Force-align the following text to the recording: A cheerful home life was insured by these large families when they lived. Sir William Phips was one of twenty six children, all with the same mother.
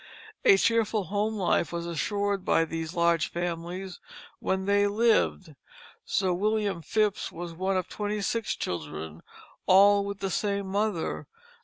A 0.43 0.57
cheerful 0.57 1.03
home 1.03 1.35
life 1.35 1.71
was 1.71 1.85
insured 1.85 2.43
by 2.43 2.65
these 2.65 2.95
large 2.95 3.27
families 3.29 3.99
when 4.39 4.65
they 4.65 4.87
lived. 4.87 5.53
Sir 6.05 6.33
William 6.33 6.81
Phips 6.81 7.31
was 7.31 7.53
one 7.53 7.77
of 7.77 7.87
twenty 7.87 8.19
six 8.21 8.55
children, 8.55 9.21
all 9.67 10.03
with 10.03 10.17
the 10.17 10.31
same 10.31 10.65
mother. 10.65 11.27